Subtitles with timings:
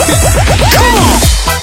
[0.00, 1.59] Come on!